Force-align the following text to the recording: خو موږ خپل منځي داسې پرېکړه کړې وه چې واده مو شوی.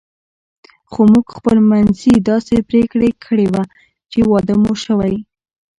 خو 0.89 0.99
موږ 1.11 1.25
خپل 1.37 1.57
منځي 1.71 2.13
داسې 2.29 2.55
پرېکړه 2.69 3.09
کړې 3.25 3.45
وه 3.53 3.63
چې 4.11 4.19
واده 4.31 4.55
مو 4.61 4.73
شوی. 4.83 5.15